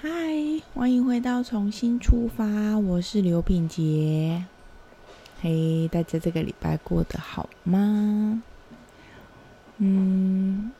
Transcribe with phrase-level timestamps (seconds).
[0.00, 0.08] 嗨，
[0.74, 4.44] 欢迎回到重新出发，我是刘品杰。
[5.40, 8.40] 嘿，大家这个礼拜过得好吗？
[9.78, 10.70] 嗯，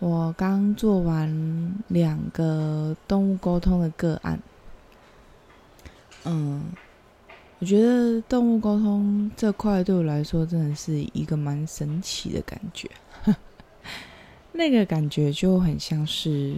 [0.00, 4.38] 我刚做完两个动物沟通的个案。
[6.24, 6.62] 嗯，
[7.60, 12.90] 我觉得动物沟通这块对我来说真的是一个蛮神奇的感觉。
[14.52, 16.54] 那个感觉就很像是。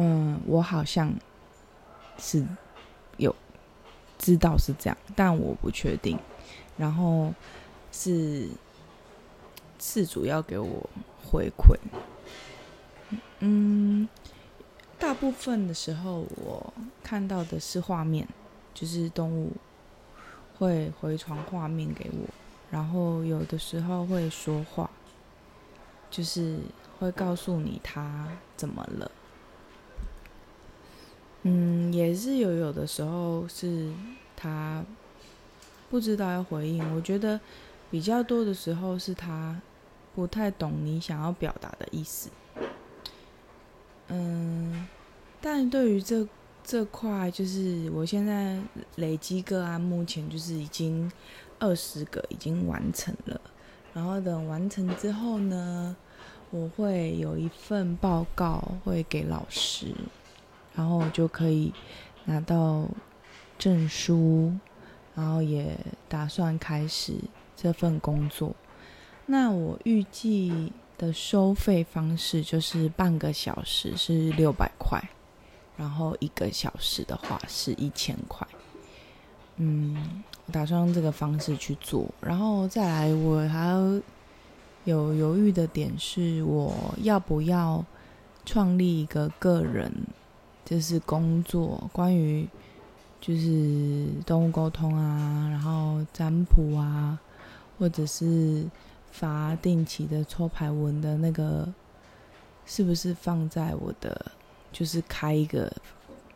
[0.00, 1.12] 嗯，我好像
[2.18, 2.46] 是
[3.16, 3.34] 有
[4.16, 6.16] 知道是这样，但我不确定。
[6.76, 7.34] 然后
[7.90, 8.48] 是
[9.80, 10.88] 事主要给我
[11.28, 11.76] 回馈。
[13.40, 14.08] 嗯，
[15.00, 16.72] 大部分的时候我
[17.02, 18.28] 看到的是画面，
[18.72, 19.50] 就是动物
[20.56, 22.28] 会回传画面给我，
[22.70, 24.88] 然后有的时候会说话，
[26.08, 26.60] 就是
[27.00, 29.10] 会告诉你它怎么了。
[31.42, 33.92] 嗯，也是有有的时候是
[34.36, 34.84] 他
[35.88, 37.40] 不知道要回应，我觉得
[37.90, 39.60] 比较多的时候是他
[40.14, 42.28] 不太懂你想要表达的意思。
[44.08, 44.86] 嗯，
[45.40, 46.26] 但对于这
[46.64, 48.58] 这块，就是我现在
[48.96, 51.10] 累积个案，目前就是已经
[51.58, 53.40] 二十个已经完成了，
[53.94, 55.96] 然后等完成之后呢，
[56.50, 59.94] 我会有一份报告会给老师。
[60.78, 61.74] 然后就可以
[62.24, 62.86] 拿到
[63.58, 64.52] 证书，
[65.16, 65.76] 然后也
[66.08, 67.14] 打算开始
[67.56, 68.54] 这份工作。
[69.26, 75.02] 那我预计的收费方式就是半个小时是六百块，
[75.76, 78.46] 然后一个小时的话是一千块。
[79.56, 80.22] 嗯，
[80.52, 82.06] 打算用这个方式去做。
[82.20, 83.70] 然后再来，我还
[84.84, 87.84] 有犹豫的点是，我要不要
[88.46, 89.92] 创立一个个人。
[90.68, 92.46] 就是工作，关于
[93.22, 97.18] 就是动物沟通啊，然后占卜啊，
[97.78, 98.66] 或者是
[99.10, 101.66] 发定期的抽牌文的那个，
[102.66, 104.30] 是不是放在我的？
[104.70, 105.72] 就是开一个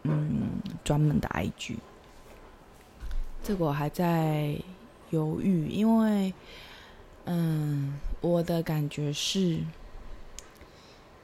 [0.05, 0.49] 嗯
[0.83, 1.77] 专门的 IG，
[3.45, 4.57] 这个我还在
[5.11, 6.33] 犹豫，因为
[7.27, 9.59] 嗯，我的感觉是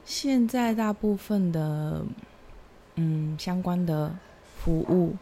[0.05, 2.05] 现在大部分的。
[3.01, 4.13] 嗯，相关的
[4.57, 5.15] 服务，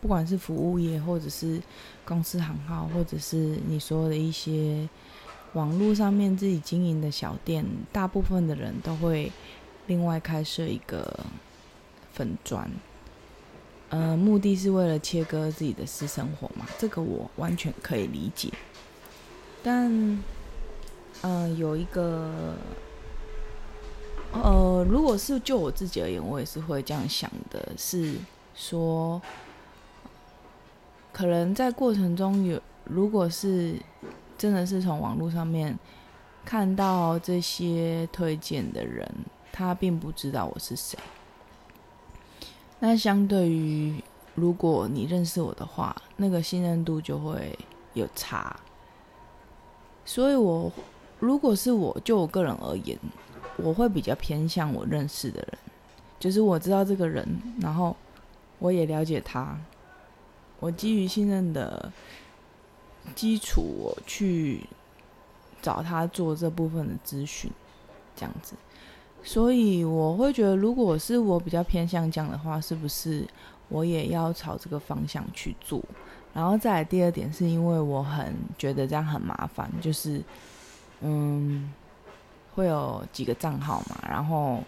[0.00, 1.62] 不管是服务业，或者是
[2.04, 4.88] 公司行号，或者是你说的一些
[5.52, 9.30] 网络上面自己经营的小店，大部分的人都会
[9.86, 11.20] 另外开设一个
[12.12, 12.68] 粉砖，
[13.90, 18.52] 呃，目的是为了切割自己的私生活嘛，这个我完全可以理解。
[19.62, 20.20] 但，
[21.22, 22.56] 嗯，有一个。
[24.32, 28.14] 呃，如果是就我自己而言，我也是会这样想的，是
[28.54, 29.20] 说，
[31.12, 33.74] 可能在过程中有，如果是
[34.38, 35.76] 真的是从网络上面
[36.44, 39.06] 看到这些推荐的人，
[39.52, 40.98] 他并不知道我是谁，
[42.78, 44.02] 那相对于
[44.34, 47.58] 如果你认识我的话，那个信任度就会
[47.94, 48.58] 有差，
[50.04, 50.72] 所以我
[51.18, 52.96] 如果是我就我个人而言。
[53.56, 55.58] 我会比较偏向我认识的人，
[56.18, 57.26] 就是我知道这个人，
[57.60, 57.94] 然后
[58.58, 59.58] 我也了解他，
[60.60, 61.92] 我基于信任的
[63.14, 64.64] 基础，我去
[65.60, 67.50] 找他做这部分的咨询，
[68.16, 68.54] 这样子。
[69.22, 73.26] 所以我会觉得，如果是我比较偏向这样的话，是不是
[73.68, 75.82] 我也要朝这个方向去做？
[76.32, 80.22] 然后再来第二点，是因为我很觉得这样很麻烦，就是
[81.00, 81.70] 嗯。
[82.54, 83.96] 会有几个账号嘛？
[84.08, 84.62] 然后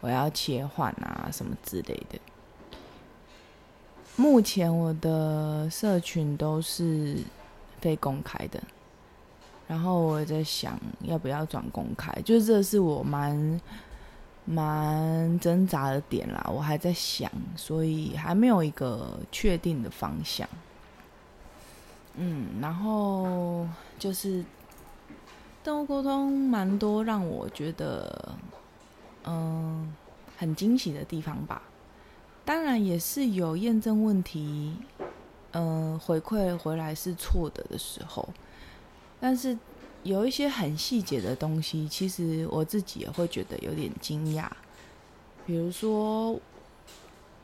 [0.00, 2.18] 我要切换啊，什么之类的。
[4.16, 7.18] 目前我的社群都是
[7.80, 8.62] 非公开的，
[9.66, 13.60] 然后我在想要不要转公开，就是这是我蛮
[14.44, 16.48] 蛮挣扎的点啦。
[16.54, 20.48] 我还在想，所以还没有一个确定的方向。
[22.14, 23.66] 嗯，然后
[23.98, 24.44] 就是。
[25.64, 28.36] 动物沟通蛮多让我觉得，
[29.24, 29.90] 嗯，
[30.36, 31.62] 很惊喜的地方吧。
[32.44, 34.76] 当然也是有验证问题，
[35.52, 38.28] 嗯，回馈回来是错的的时候。
[39.18, 39.56] 但是
[40.02, 44.46] 有一些很细节的东西，其实我自己也会觉得有点惊讶。
[45.46, 46.38] 比如说，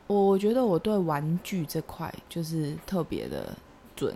[0.05, 3.57] 我我觉得我对玩具这块就是特别的
[3.95, 4.15] 准。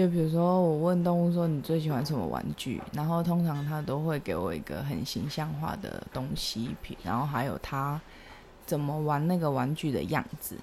[0.00, 8.00] 就比如说，我问动物说你最喜欢什么玩具，然后通常它都会给我一个很形象化的东西，然后还有它
[8.64, 10.56] 怎么玩那个玩具的样子。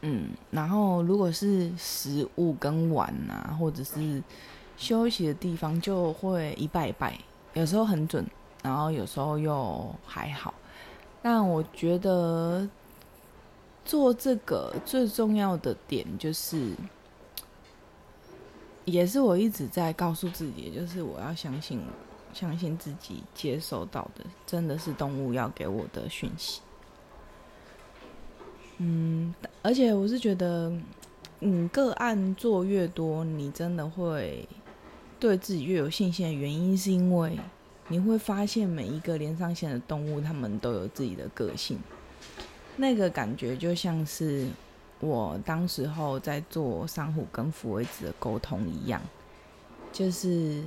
[0.00, 4.20] 嗯，然后如果是食物跟玩啊，或者是
[4.76, 7.16] 休息的地方，就会一拜一拜，
[7.52, 8.26] 有时候很准，
[8.64, 10.52] 然后有时候又还好。
[11.22, 12.68] 但我觉得
[13.84, 16.72] 做这个最重要的点就是。
[18.86, 21.80] 也是我一直在告诉自己，就是我要相信，
[22.32, 26.60] 相信自己接收到的真的是动物要给我的讯息。
[28.78, 30.72] 嗯，而且我是觉得，
[31.40, 34.48] 嗯，个案做越多，你真的会
[35.18, 37.36] 对自己越有信心的原因，是因为
[37.88, 41.76] 你会发现每一个连上线的动物，它们都有自己的个性，
[42.76, 44.48] 那个感觉就像是。
[45.00, 49.02] 我当时候在做珊瑚跟福威子的沟通一样，
[49.92, 50.64] 就是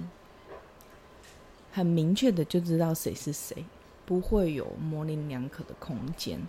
[1.71, 3.65] 很明确的就知道谁是谁，
[4.05, 6.39] 不会有模棱两可的空间。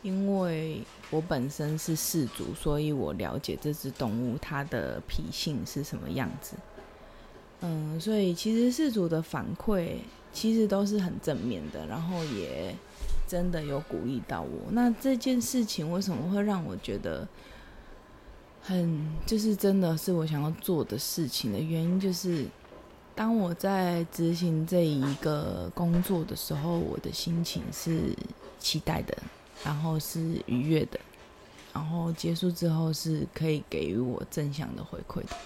[0.00, 6.56] 因为我本身是氏族，所以我了解这只动物它的脾性是什么样子。
[7.60, 9.98] 嗯，所以其实氏族的反馈
[10.32, 12.74] 其实都是很正面的，然后也。
[13.32, 14.70] 真的有鼓励到我。
[14.72, 17.26] 那这件事情为什么会让我觉得
[18.60, 22.44] 很就是真的是我想要做的事情的原因，就是
[23.14, 28.14] 当我在执行这一个工作的时候，我的心情是
[28.58, 29.16] 期待的，
[29.64, 31.00] 然后是愉悦的，
[31.72, 35.36] 然后结束之后是可以给予我正向的回馈的。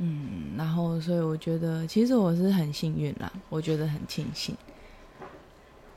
[0.00, 4.54] 嗯，然后所以我觉得其实我是很幸运啦，我觉得很庆幸。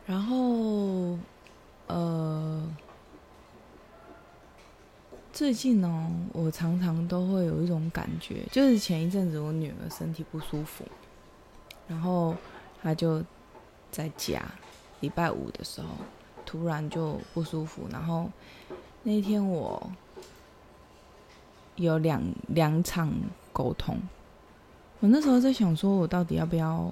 [0.10, 1.16] 然后，
[1.86, 2.68] 呃，
[5.32, 10.84] 最近呢，我常常都会有一种感觉，就是前一阵子我女儿身体不舒服，
[11.88, 12.36] 然后
[12.82, 13.24] 她就
[13.92, 14.42] 在家，
[15.02, 15.90] 礼拜五的时候
[16.44, 18.28] 突然就不舒服，然后
[19.04, 19.92] 那天我
[21.76, 23.14] 有两两场
[23.54, 23.96] 沟通，
[25.02, 26.92] 我那时候在想，说我到底要不要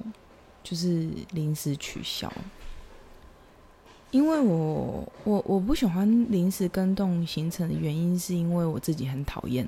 [0.63, 2.31] 就是临时取消。
[4.17, 9.63] 因为我我我不喜欢临时跟动行程的原因，是因为我自己很讨厌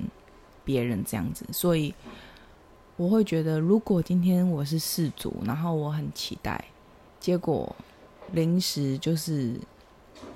[0.64, 1.94] 别人这样子，所以
[2.96, 6.64] 我会觉得，如果今天我是事主，然后我很期待，
[7.20, 7.74] 结果
[8.32, 9.54] 临时就是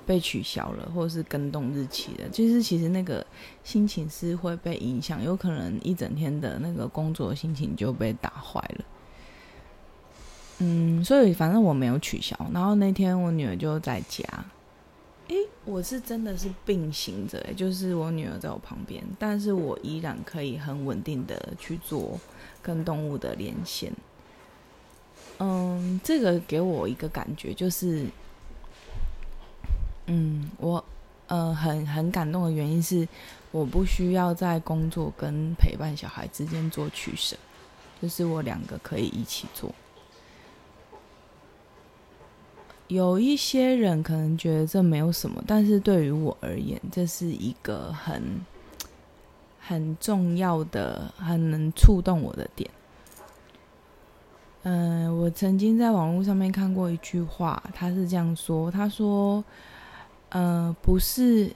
[0.05, 3.23] 被取消了，或是跟动日期了，就是其实那个
[3.65, 8.85] 心情是会被影响，有可能一整天的那个工作心情就被打坏了。
[10.59, 12.35] 嗯，所以反正我没有取消。
[12.53, 14.23] 然后那天我女儿就在家，
[15.27, 15.35] 诶，
[15.65, 22.17] 我是真的是并行着，就是我女儿在我旁边，但是我依然可以很稳定的去做
[22.61, 23.91] 跟动物的连线。
[25.39, 28.05] 嗯，这个给我一个感觉就是，
[30.05, 30.81] 嗯，我
[31.27, 33.05] 呃很很感动的原因是，
[33.51, 37.35] 我不需要在工作跟陪伴小孩之间做取舍，
[38.01, 39.75] 就是我两个可以一起做。
[42.87, 48.21] 有一些人可能觉得这没有什么，但是对于我而言，这是一个很
[49.59, 52.69] 很重要的、很能触动我的点。
[54.61, 59.43] 嗯，我曾经在网络上面看过一句话，他是这样说：“他说，
[60.29, 61.51] 呃，不是，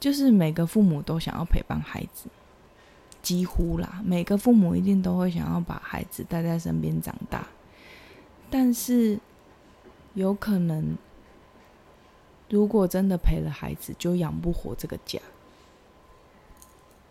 [0.00, 2.28] 就是每个父母都想要陪伴孩子，
[3.22, 7.46] 几乎啦，每个父母一定都会想要把孩子带在身边长大，
[8.50, 9.16] 但是。”
[10.14, 10.96] 有可能，
[12.50, 15.18] 如果真的陪了孩子，就养不活这个家。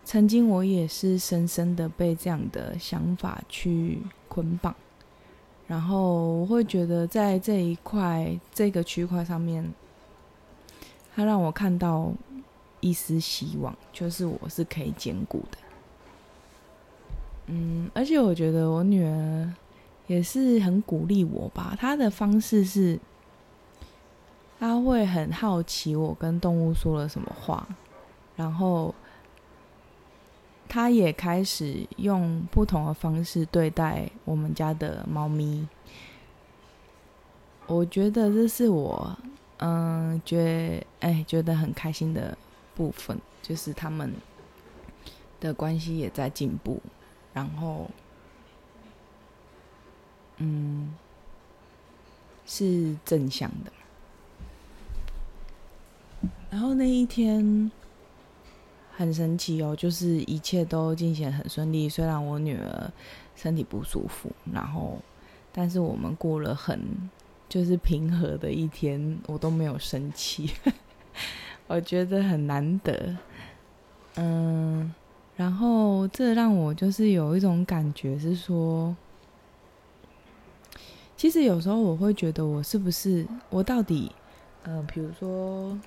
[0.05, 4.75] 曾经我也是深深的被这样的想法去捆绑，
[5.67, 9.73] 然后我会觉得在这一块这个区块上面，
[11.15, 12.11] 它让我看到
[12.81, 15.57] 一丝希望，就是我是可以兼顾的。
[17.47, 19.53] 嗯，而且我觉得我女儿。
[20.11, 21.73] 也是很鼓励我吧。
[21.79, 22.99] 他的方式是，
[24.59, 27.65] 他会很好奇我跟动物说了什么话，
[28.35, 28.93] 然后
[30.67, 35.65] 他也开始用不同的方式对待我们家的猫咪。
[37.67, 39.17] 我觉得这是我，
[39.59, 42.37] 嗯，觉哎觉得很开心的
[42.75, 44.13] 部分，就是他们
[45.39, 46.81] 的关系也在进步，
[47.31, 47.89] 然后。
[50.43, 50.91] 嗯，
[52.47, 53.71] 是正向的。
[56.49, 57.71] 然后那一天
[58.97, 61.87] 很神奇哦，就是一切都进行很顺利。
[61.87, 62.91] 虽然我女儿
[63.35, 64.99] 身体不舒服，然后
[65.51, 66.81] 但是我们过了很
[67.47, 70.49] 就是平和的一天，我都没有生气，
[71.67, 73.15] 我觉得很难得。
[74.15, 74.93] 嗯，
[75.37, 78.93] 然后这让我就是有一种感觉是说，
[81.21, 84.11] 其实有时候我会觉得我是不是我到底，
[84.63, 85.77] 呃，比如说。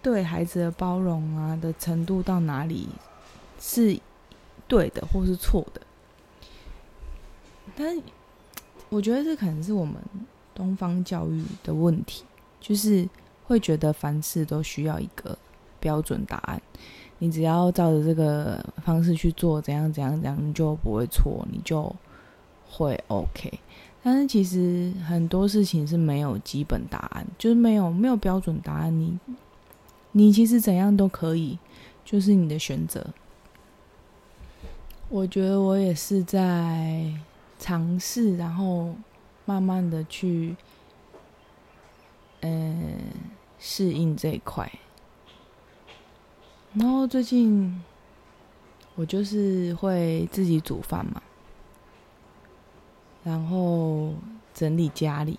[0.00, 2.88] 对孩子的包容啊的程度到哪里
[3.60, 4.00] 是
[4.66, 5.80] 对的，或是错的？
[7.76, 8.02] 但
[8.88, 9.94] 我觉得这可能是我们
[10.54, 12.24] 东方教育的问题，
[12.58, 13.06] 就是
[13.44, 15.36] 会觉得凡事都需要一个
[15.78, 16.60] 标准答案，
[17.18, 21.94] 你只要照着这个方式去做，怎样怎样怎样，你就不会错，你就
[22.68, 23.60] 会 OK。
[24.02, 29.18] 但是其实很多事情是没有基本答案，就是没有没有标准答案，你。
[30.14, 31.58] 你其实怎样都可以，
[32.04, 33.14] 就是你的选择。
[35.08, 37.10] 我觉得我也是在
[37.58, 38.94] 尝试，然后
[39.46, 40.54] 慢慢的去，
[42.40, 42.98] 嗯，
[43.58, 44.70] 适应这一块。
[46.74, 47.82] 然后最近
[48.94, 51.22] 我就是会自己煮饭嘛，
[53.24, 54.14] 然后
[54.54, 55.38] 整理家里。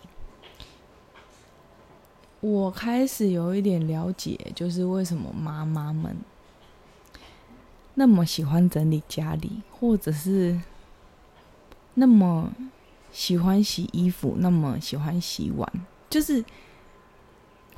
[2.40, 6.18] 我开始有一点了解，就是为什么妈妈们
[7.94, 10.60] 那么喜欢整理家里，或者是
[11.94, 12.52] 那么
[13.13, 15.72] 喜欢洗衣服，那么喜欢洗碗，
[16.10, 16.44] 就是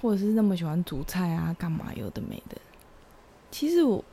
[0.02, 2.58] 或者是那么喜欢煮菜啊，干嘛有的没的。
[3.52, 4.04] 其实我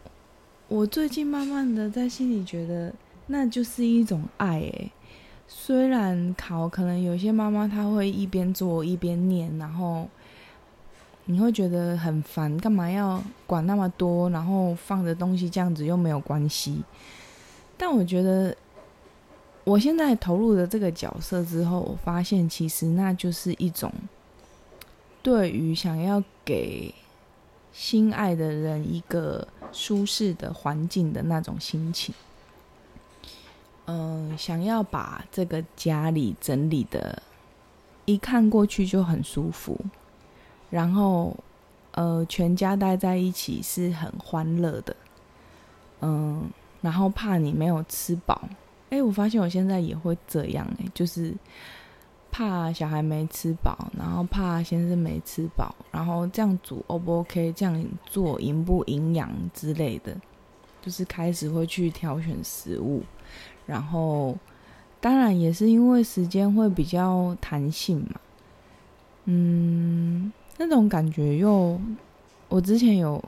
[0.68, 2.94] 我最近慢慢的在心里觉得，
[3.28, 4.92] 那就是一种爱诶。
[5.54, 10.08] 虽然考可能有些妈妈她会一边做一边念，然后。
[11.26, 14.28] 你会觉得很烦，干嘛要管那么多？
[14.30, 16.82] 然后放的东西这样子又没有关系。
[17.78, 18.54] 但我觉得，
[19.62, 23.92] 我现在投入了这个角色之后，我发现其实那就是一种
[25.22, 26.92] 对于想要给
[27.72, 32.12] 心爱的人一个舒适的环境的那种心情。
[33.86, 37.20] 嗯，想要把这个家里整理的，
[38.04, 39.78] 一看过去就很舒服。
[40.70, 41.36] 然后，
[41.90, 44.96] 呃，全家待在一起是很欢乐的，
[46.00, 46.48] 嗯，
[46.80, 48.40] 然后怕你没有吃饱，
[48.88, 51.34] 哎，我发现我现在也会这样，哎，就是
[52.30, 60.16] 怕小孩没吃饱，然后怕先生没吃饱，然后这样煮 O 不 OK，这样做营不营养之类的，
[60.82, 63.02] 就是开始会去挑选食物，
[63.64, 64.36] 然后
[65.00, 68.20] 当然也是因为时间会比较弹性嘛，
[69.24, 70.30] 嗯。
[70.58, 71.80] 那种感觉又，
[72.48, 73.20] 我之前有，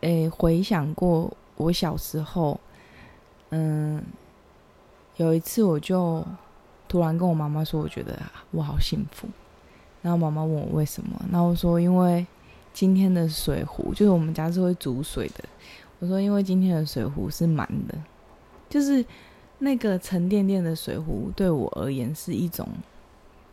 [0.00, 2.58] 诶回想过我小时候，
[3.50, 4.02] 嗯，
[5.18, 6.24] 有一次我就
[6.88, 8.18] 突然跟我妈妈说，我觉得
[8.50, 9.28] 我好幸福。
[10.02, 12.26] 然后妈妈问我为什么，然后我说因为
[12.72, 15.44] 今天的水壶，就是我们家是会煮水的。
[16.04, 17.96] 我说因为今天的水壶是满的，
[18.68, 19.02] 就是
[19.60, 22.68] 那个沉甸甸的水壶对我而言是一种。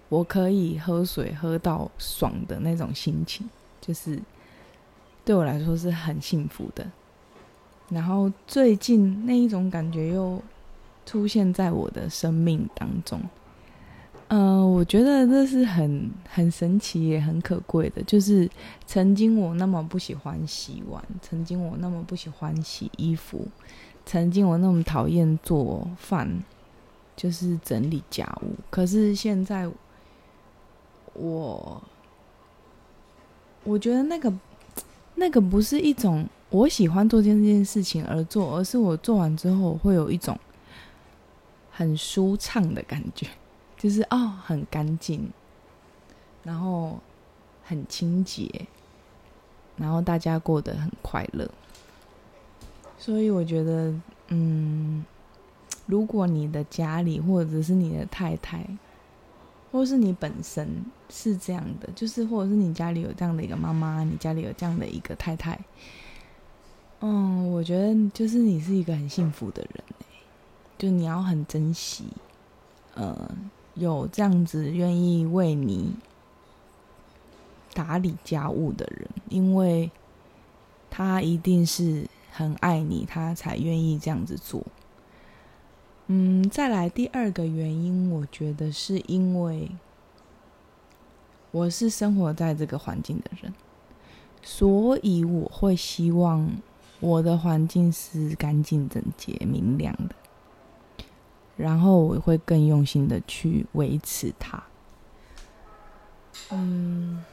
[0.10, 4.20] 我可以喝水喝到爽的那种心情，就是
[5.24, 6.86] 对我来说是很幸福的。
[7.88, 10.42] 然后最近那一种感觉又
[11.06, 13.22] 出现在我的生命当中，
[14.34, 18.02] 嗯，我觉得这是很很神奇也很可贵的。
[18.04, 18.50] 就是
[18.86, 23.46] 曾经我那么不喜欢洗碗，曾经我那么不喜欢洗衣服，
[24.06, 26.44] 曾经我那么讨厌做饭，
[27.16, 28.56] 就是整理家务。
[28.70, 29.70] 可是现在。
[31.14, 31.84] 我
[33.66, 34.34] 我觉得那个
[35.16, 40.40] 那个不是一种我喜欢做这件事情而做，而是我做完之后会有一种
[41.70, 43.28] 很舒畅的感觉，
[43.82, 45.32] 就是哦很干净，
[46.44, 47.00] 然后
[47.64, 48.68] 很清洁，
[49.76, 51.50] 然后大家过得很快乐。
[52.98, 53.94] 所以我觉得，
[54.28, 55.04] 嗯，
[55.86, 58.66] 如果你的家里或者是你的太太。
[59.72, 60.68] 或是你本身
[61.10, 65.58] 是这样的，就是或者是你家里有这样的一个妈妈，你家里有这样的一个太太，
[67.00, 69.84] 嗯，我觉得就是你是一个很幸福的人
[70.78, 72.04] 就你要很珍惜，
[72.96, 73.32] 呃，
[73.76, 75.94] 有这样子愿意为你
[77.74, 79.90] 打理家务的人，因为
[80.90, 84.62] 他一定是很爱你，他才愿意这样子做。
[86.08, 89.72] 嗯，再来第二个原因，我觉得是因为
[91.52, 93.54] 我是生活在这个环境的人，
[94.42, 96.50] 所以我会希望
[97.00, 100.16] 我的环境是干净、整洁、明亮的，
[101.62, 104.62] 然后我会更用心的去维持它。
[106.50, 107.24] 嗯，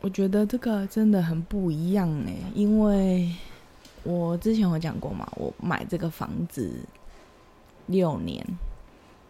[0.00, 3.32] 我觉得这个真的很不一样哎，因为
[4.02, 6.84] 我之前有讲过嘛，我买这个房子
[7.86, 8.44] 六年，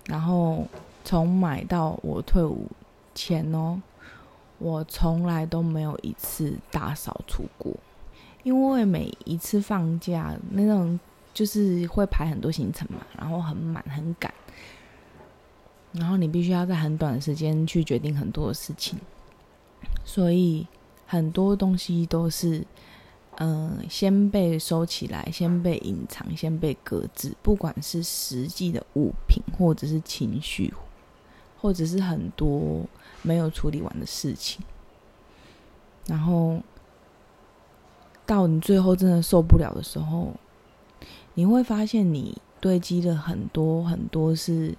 [0.06, 0.66] 然后
[1.04, 2.66] 从买到我退伍
[3.14, 3.80] 前哦。
[4.62, 7.74] 我从来都没有一次大扫除过，
[8.42, 11.00] 因为每一次放假那种
[11.32, 14.32] 就是会排很多行程嘛，然后很满很赶，
[15.92, 18.98] 然后你必须要在很短的时间去决定很多的事情，
[20.04, 20.66] 所以
[21.06, 22.66] 很多东西都是
[23.36, 30.72] 嗯先被收起来，先被隐藏，先被搁置，不管是实际的物品，或者是情绪，
[31.60, 32.84] 或者是很多。
[33.22, 34.64] 没有处理完的事情，
[36.06, 36.58] 然后
[38.24, 40.32] 到你最后真的受不了的时候，
[41.40, 44.76] 你会发现你堆积了很多很多是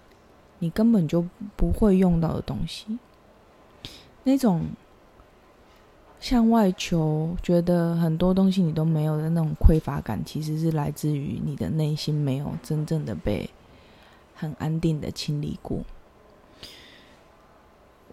[0.59, 1.25] 你根本就
[1.55, 2.99] 不会用到的东西。
[4.23, 4.65] 那种
[6.19, 13.49] 向外求，觉得很多东西你都没有的那种匮乏感，其实是来自于你的内心没有真正的被
[14.35, 15.79] 很安定的清理过。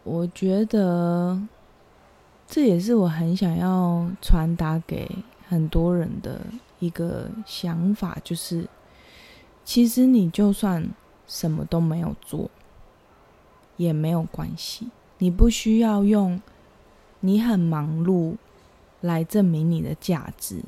[0.05, 1.39] 我觉得
[2.47, 5.07] 这也是我很想要传达给
[5.47, 6.41] 很多人的
[6.79, 8.69] 一个想法，就是
[9.65, 10.89] 其实你就算
[11.27, 12.51] 什么都没有做
[13.77, 16.41] 也没有关系，你不需要用
[17.21, 18.37] 你很忙碌
[19.01, 20.63] 来证明你的价值。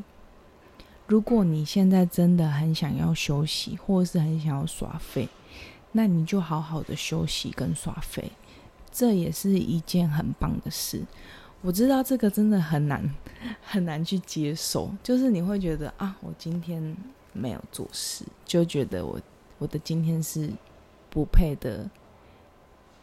[1.07, 5.29] 如果你现在真的很想要休息，或者是很想要耍废，
[5.93, 8.31] 那你就好好的休息跟耍废。
[8.93, 11.05] 这也是一件很棒的事，
[11.63, 13.03] 我知道这个真的很难
[13.63, 16.97] 很难去接受，就是你会觉得啊，我今天
[17.33, 19.21] 没有做事，就觉得我
[19.59, 20.51] 我的今天是
[21.11, 21.89] 不配的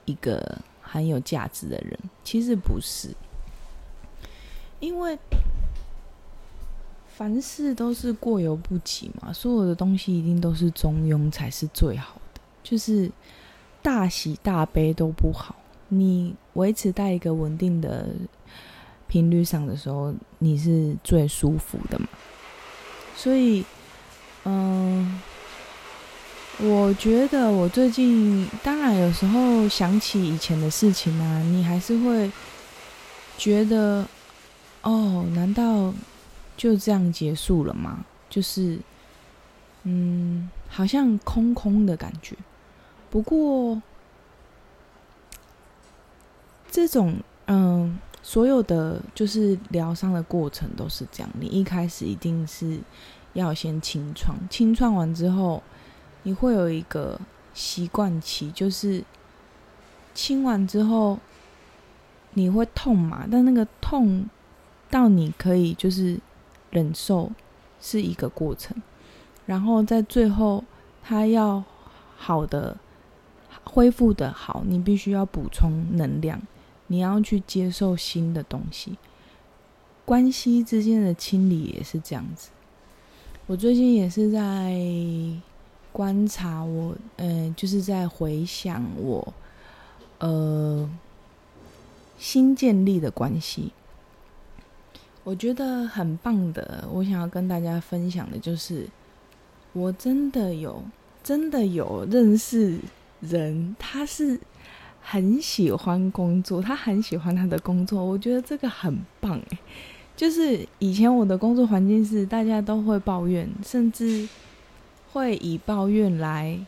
[0.06, 3.10] 一个很有价值的人，其实不是，
[4.80, 5.18] 因为
[7.08, 13.12] 凡事都是过犹不及嘛，所有的东西一定都是中庸才是最好的，就是
[13.82, 15.56] 大喜大悲都不好。
[15.90, 18.08] 你维持在一个稳定的
[19.08, 22.08] 频率上的时候，你是最舒服的嘛？
[23.16, 23.66] 所以，
[24.46, 25.22] 嗯，
[26.60, 32.32] 我觉得我最近当然有时候想起以前的事情啊，你还是会
[33.38, 34.08] 觉得，
[34.84, 35.94] 哦，难道
[36.56, 38.06] 就这样结束了吗？
[38.30, 38.80] 就是，
[39.84, 42.36] 嗯，好像空空的感觉。
[43.10, 43.82] 不过。
[46.70, 47.18] 这种
[47.48, 51.30] 嗯，所有的就是疗伤的过程都是这样。
[51.40, 52.78] 你一开始一定是
[53.32, 55.64] 要先清创，清创完之后，
[56.24, 57.18] 你会有一个
[57.54, 59.02] 习惯期，就是
[60.14, 61.18] 清完之后
[62.34, 63.26] 你会痛嘛？
[63.32, 64.30] 但那个痛
[64.92, 66.20] 到你可以就是
[66.70, 67.32] 忍受
[67.80, 68.76] 是一个过程，
[69.46, 70.66] 然后在最后
[71.02, 71.64] 它要
[72.18, 72.76] 好的
[73.64, 76.42] 恢复的好，你必须要补充能量。
[76.88, 78.98] 你要去接受新的东西，
[80.06, 82.50] 关系之间的清理也是这样子。
[83.46, 84.74] 我最近也是在
[85.92, 89.34] 观察我，嗯，就是在回想我，
[90.20, 90.90] 呃，
[92.18, 93.72] 新建立的关系。
[95.24, 98.88] 我觉得很棒的，我想要跟大家分享的就是，
[99.74, 100.82] 我真的有，
[101.22, 102.80] 真的有认识
[103.20, 104.40] 人，他是。
[105.10, 109.58] 很喜欢工作，他很喜欢他的工作，我觉得这个很棒诶。
[110.18, 114.28] 就是以前我的工作环境是大家都会抱怨，甚至
[115.14, 116.60] 会以抱怨来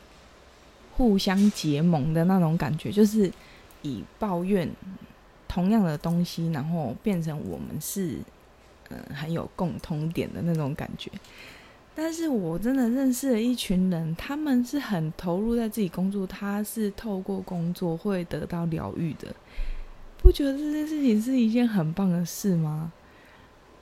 [0.95, 3.30] 互相结盟的那种感觉，就是
[3.82, 4.69] 以抱怨
[5.45, 8.19] 同样的东西，然后变成我们是
[8.89, 11.12] 嗯很有共通点的那种感觉。
[12.01, 19.35] 但是我真的认识了一群人，他们是很投入在自己工作，他是透过工作会得到疗愈的，
[20.17, 22.93] 不觉得这件事情是一件很棒的事吗？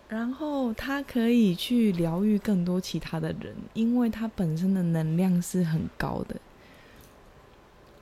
[0.10, 6.36] 然后他可以去疗愈更多其他的人，因为他本身的能量是很高的。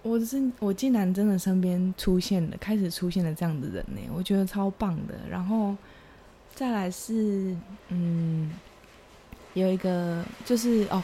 [0.01, 5.15] 我是我竟然真的身边出现了，开始出现了这样的人呢，我觉得超棒的。
[5.29, 5.75] 然后
[6.55, 7.53] 再来是
[7.89, 8.49] 嗯。
[9.55, 11.03] 有一个就是哦，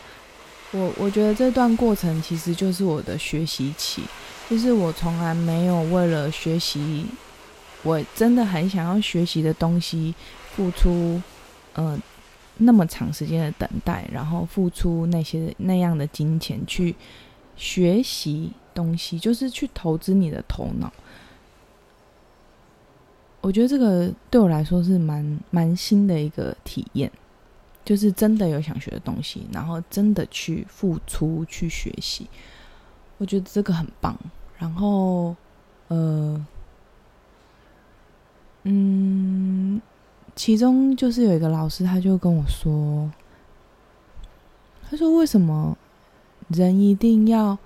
[0.71, 4.03] 我我觉得这段过程其实就是我的学习期，
[4.49, 7.05] 就是我从来没有为了学习
[7.81, 10.13] 我真的很想要学习的东西
[10.53, 11.19] 付出，
[11.73, 11.97] 呃，
[12.57, 16.93] 那么长时间的等待，然后付出那些那样的金钱去
[17.55, 20.91] 学习东西，就是去投资你的头脑。
[23.39, 27.11] 我觉得这个对我来说是蛮蛮新的一个体验，
[27.83, 32.27] 就是真的有想学的东西，然后真的去付出去学习，
[33.17, 34.17] 我觉得这个很棒。
[34.57, 35.35] 然后，
[35.87, 36.45] 呃，
[38.63, 39.81] 嗯，
[40.35, 43.11] 其中就是有一个老师，他就跟我说，
[44.87, 45.75] 他说：“为什么
[46.49, 47.57] 人一定要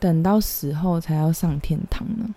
[0.00, 2.34] 等到死后才要上天堂呢？”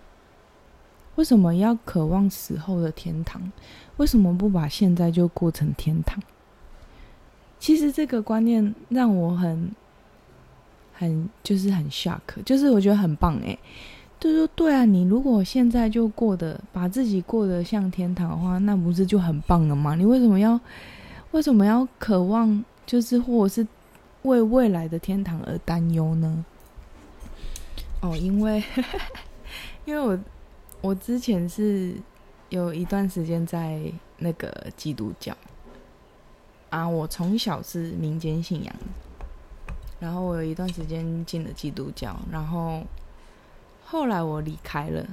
[1.16, 3.52] 为什么要渴望死后的天堂？
[3.96, 6.22] 为什么不把现在就过成天堂？
[7.60, 9.72] 其实这个观念让我很、
[10.94, 13.58] 很就是很 shock，就是我觉得很棒诶。
[14.20, 19.96] 就说对啊，你如果现在就过得把自己过得像天堂的话，那不是就很棒了吗？
[19.96, 20.60] 你为什么要
[21.32, 23.66] 为什么要渴望，就是或是
[24.24, 26.46] 为未来的天堂而担忧呢？
[28.02, 28.64] 哦，因为
[29.86, 30.20] 因为我。
[30.80, 31.96] 我之前是
[32.50, 33.82] 有一段时间在
[34.20, 35.36] 那个基督教
[36.70, 38.76] 啊，我从小是民间信仰，
[40.00, 42.84] 然后我有一段时间进了基督教，然后
[43.84, 45.06] 后来我离开了，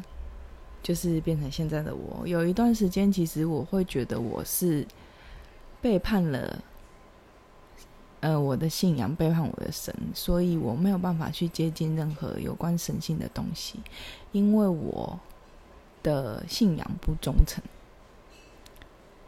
[0.82, 2.26] 就是变成现在的我。
[2.26, 4.86] 有一段时间，其实我会觉得我是
[5.80, 6.62] 背叛了，
[8.20, 13.78] 呃，我的信仰，背叛我的神，所以我没有办法去接近任何有关神性的东西，
[14.32, 15.18] 因为我。
[16.04, 17.64] 的信仰不忠诚，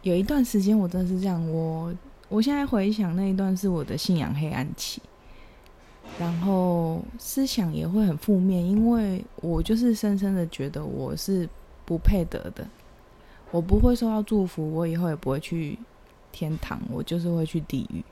[0.03, 1.51] 有一段时间我真的是这样。
[1.51, 1.91] 我
[2.29, 5.01] 我现在回想那一段是我的信仰黑暗期，
[6.19, 11.49] 然后思想也会很负面，因为我就是深深的觉得我是
[11.85, 12.67] 不配得的，
[13.51, 15.79] 我不会受到祝福，我以后也不会去
[16.33, 18.03] 天堂，我就是会去地狱。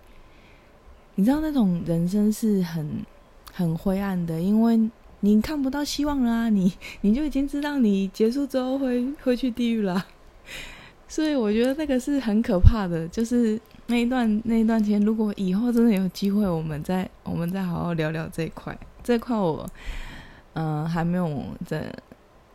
[1.15, 3.05] 你知道那种人生是很
[3.53, 4.91] 很灰暗的，因为。
[5.21, 10.05] 你看不到希望啦，你你就已经知道你结束之后会会去地狱了，
[11.09, 13.09] 所以我觉得那个是很可怕的。
[13.09, 18.77] 就是那一段那一段时间，如果以后真的有机会，我们再我们再好好聊聊这一块。
[19.03, 19.69] 这块我
[20.55, 21.93] 嗯还没有在，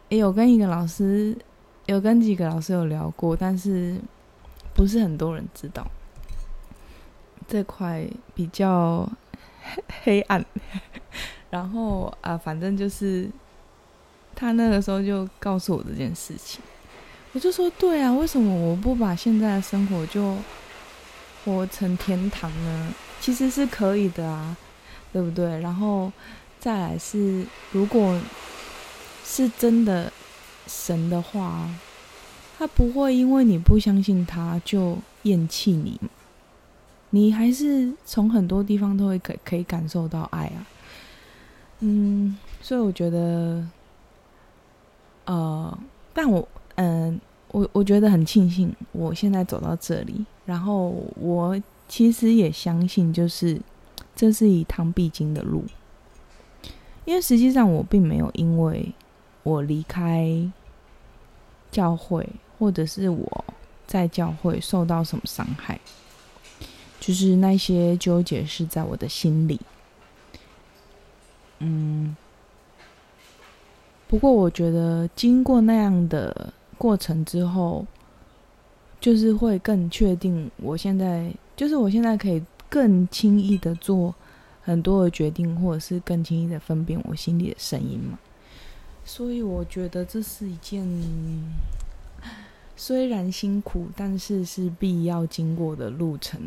[0.10, 1.38] 也有跟一个老师，
[1.86, 4.00] 有跟几个老师有聊过，但是
[4.74, 5.86] 不是很多人知道
[7.48, 9.08] 这块比较
[10.04, 10.44] 黑暗。
[11.52, 13.30] 然后啊，反正就是
[14.36, 16.62] 他那个时候就告诉我这件事情，
[17.34, 20.36] 我就说对啊，为什么我不把现在的生活就
[21.44, 22.94] 活成天堂呢？
[23.20, 24.56] 其实是可以的啊，
[25.12, 25.60] 对不对？
[25.60, 26.12] 然后
[26.60, 28.20] 再来是，如果
[29.24, 30.12] 是真的
[30.68, 31.70] 神的话，
[32.58, 36.00] 他不会因为你不相信他就厌弃你，
[37.12, 40.66] 你还是从很多地方都会可可以感受到爱啊。
[41.80, 43.66] 嗯，所以我觉得，
[45.26, 45.80] 呃，
[46.14, 47.20] 但我，嗯，
[47.52, 53.62] 我我觉得很庆幸我现在走到这里，然后我其实也相信，就是
[54.16, 55.64] 这是一趟必经的路，
[57.06, 58.92] 因为实际上我并没有因为
[59.44, 60.52] 我离开
[61.70, 63.46] 教会，或者是我
[63.86, 65.80] 在教会受到什么伤害，
[67.00, 69.62] 就是那些纠结是在我的心里。
[71.60, 72.18] 嗯，
[74.08, 77.86] 不过我觉得经过那样的过程之后，
[79.00, 84.14] 就是会更确定，我现在就是我现在可以更轻易的做
[84.62, 88.20] 很多的决定，或者是更轻易的分辨我心里的声音嘛。
[89.06, 90.86] 所以我觉得这是一件
[92.76, 96.40] 虽然辛苦，但是是必要经过的路程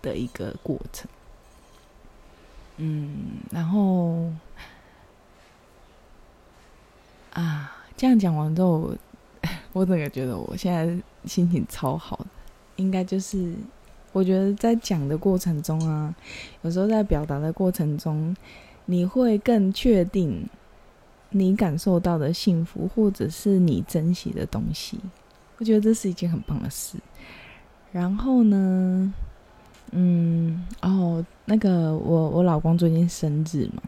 [0.00, 1.08] 的一个过程。
[2.78, 4.30] 嗯，然后
[7.32, 8.94] 啊，这样讲完之后，
[9.72, 12.26] 我整个觉得我现在心情超好的。
[12.76, 13.54] 应该就是
[14.12, 16.14] 我觉得在讲的过程中啊，
[16.62, 18.34] 有时候在表达的过程中，
[18.84, 20.48] 你会更确定
[21.30, 24.98] 你感受到的幸福，或者是你珍惜的东西。
[25.58, 26.98] 我觉得这是一件很棒的事。
[27.92, 29.12] 然后呢？
[29.92, 33.80] 嗯，哦，那个我我老公最近生日嘛，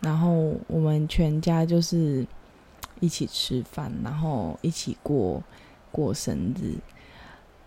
[0.00, 2.26] 然后我们全家就是
[2.98, 5.40] 一起吃饭，然后一起过
[5.90, 6.74] 过生日。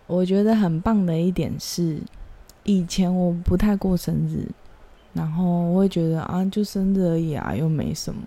[0.06, 1.98] 我觉得很棒的一点是，
[2.64, 4.46] 以前我不太过生日，
[5.12, 8.22] 然后我会觉得啊，就生日而已啊，又没什么。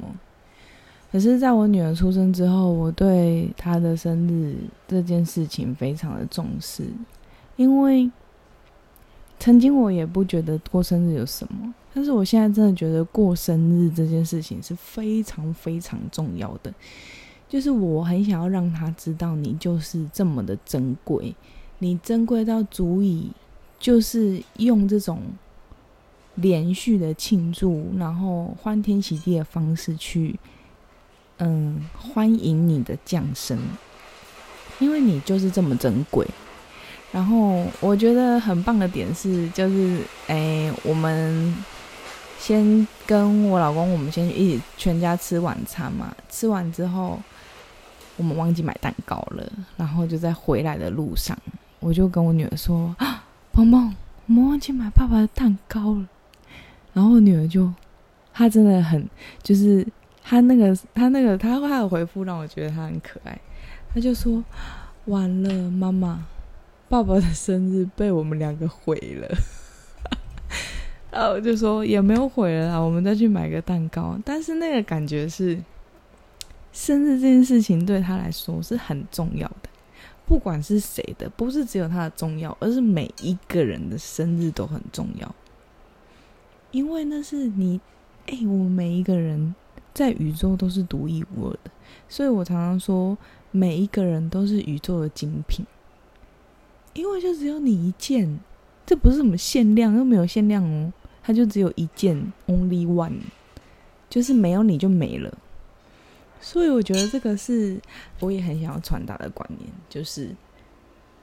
[1.11, 4.55] 可是，在我女儿出生之后，我对她的生日
[4.87, 6.83] 这件事情非常的重视，
[7.55, 8.09] 因为
[9.39, 16.73] 曾经我也不觉得过生日有什么，但是我现在真的觉得过生日这件事情是非常非常重要的。
[17.55, 21.33] 就是我很想要让他知道，你就是这么的珍贵，
[21.79, 23.31] 你珍贵到足以，
[23.79, 25.21] 就是用这种
[26.33, 30.37] 连续的庆祝，然后欢天喜地的方式去。
[31.37, 33.57] 嗯，欢迎你的降生，
[34.79, 36.27] 因为你就是这么珍贵。
[37.13, 41.55] 然后我觉得很棒的点是，就是哎，我们
[42.37, 46.13] 先跟我老公，我们先一起全家吃晚餐嘛。
[46.29, 47.17] 吃完之后，
[48.17, 51.37] 我们忘记买蛋糕了，然后就在回来的路上，
[51.79, 53.93] 我就跟我女儿说：“啊，鹏鹏，
[54.27, 56.07] 我们忘记买爸爸的蛋糕了。”
[56.93, 57.73] 然后我女儿就，
[58.33, 59.07] 她真的很
[59.43, 59.85] 就是。
[60.27, 63.39] 她那个， 她那个，她她的回复让我觉得她很可爱。
[63.93, 64.43] 她就说
[65.05, 66.25] ：“完了，妈妈，
[66.89, 69.37] 爸爸的生日被我们两个毁了。”
[71.13, 75.61] 然后我就说：“也没有毁了，我们再去买个蛋糕。”但是那个感觉是，
[76.75, 79.69] 生日这件事情对他来说是很重要的，
[80.27, 85.35] 不管是谁的，不是只有他的重要，而是每一个人的生日都很重要，
[86.71, 87.79] 因为那是你，
[88.27, 89.55] 哎，我们每一个人。
[89.93, 91.71] 在宇宙都是独一无二的，
[92.09, 93.17] 所以我常常说，
[93.51, 95.65] 每一个人都是宇宙的精品，
[96.93, 98.37] 因为就只有你一件，
[98.85, 100.91] 这不是什么限量，又没有限量哦，
[101.23, 103.19] 它就只有一件，only one，
[104.09, 105.33] 就是没有你就没了。
[106.41, 107.79] 所以我觉得这个是
[108.19, 110.29] 我也很想要传达的观念，就是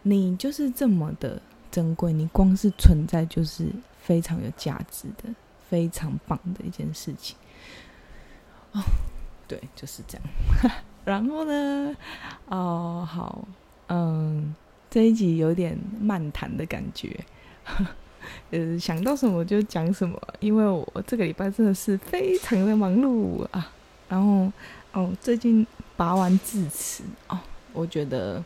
[0.03, 3.67] 你就是这么的珍贵，你光是存在就是
[4.01, 5.33] 非常有价值的，
[5.69, 7.37] 非常棒的一件事情。
[8.73, 8.83] 哦，
[9.47, 10.27] 对，就是这样。
[11.05, 11.97] 然后呢，
[12.47, 13.47] 哦，好，
[13.89, 14.55] 嗯，
[14.91, 17.17] 这一集有点漫谈的感觉，
[18.51, 23.71] 呃，想到什么就讲什么，因为我这个礼拜真的是非常的忙碌啊。
[24.09, 24.53] 然后，
[24.93, 27.39] 哦，最近拔完智齿哦，
[27.73, 28.45] 我觉得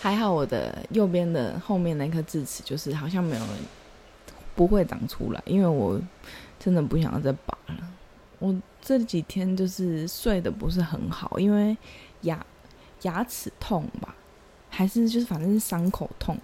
[0.00, 3.42] 还好，我的右边的后面那颗智齿就是好像没有
[4.56, 6.00] 不会长出来，因为我
[6.58, 7.76] 真的不想要再拔了。
[8.40, 11.76] 我这几天就是睡得不是很好，因为
[12.22, 12.44] 牙
[13.02, 14.14] 牙齿痛吧，
[14.68, 16.36] 还是就是反正是伤口痛，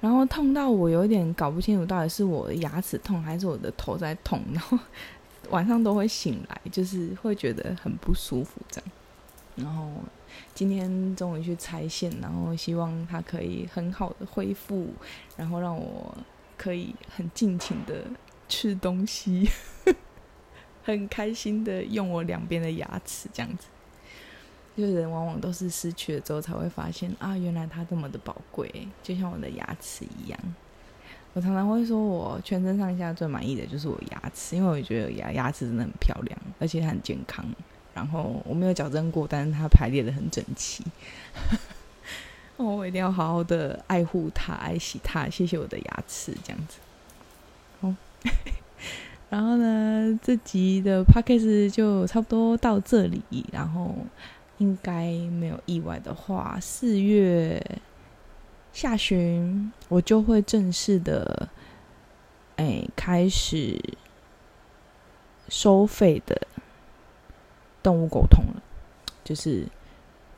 [0.00, 4.76] 然后痛到我有点搞不清楚到底是我的牙齿痛还是我的头在痛，然后
[5.50, 8.90] 晚上都会醒来，就是会觉得很不舒服这样。
[9.56, 9.90] 然后
[10.54, 14.88] 今天终于去拆线，然后希望它可以很好的恢复，
[15.36, 16.16] 然后让我
[16.56, 18.04] 可以很尽情的
[18.48, 19.48] 吃东西。
[20.82, 23.66] 很开心的用我两边的牙齿，这样子，
[24.76, 30.40] 就人往往都是失去了之后才会发现啊，原来它这么的宝贵，就像我的牙齿一样。
[31.32, 37.44] 我常常会说，我全身上下最满意的就是我牙齿，因为我觉得牙牙齿真的很漂亮，而且很健康。
[37.94, 40.84] 然后我没有矫正过，但是它排列的很整齐。
[42.56, 45.28] 哦，我一定要好好的爱护它，爱惜它。
[45.28, 46.78] 谢谢我的牙齿，这样子。
[47.80, 47.94] 好。
[49.30, 53.22] 然后呢，这集的 podcast 就差不多到这里。
[53.52, 53.94] 然后
[54.58, 57.64] 应该没有意外的话，四月
[58.72, 61.48] 下旬我就会正式的
[62.56, 63.78] 哎开始
[65.48, 66.46] 收费的
[67.82, 68.62] 动物沟通了，
[69.24, 69.66] 就是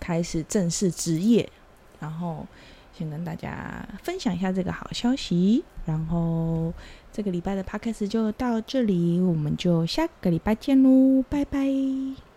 [0.01, 1.49] 开始正式职业。
[2.01, 2.47] 然后
[2.93, 6.73] 先跟大家分享一下这个好消息，然后。
[7.15, 12.32] 这个礼拜的 podcast 就到这里，我们就下个礼拜见喽，拜拜。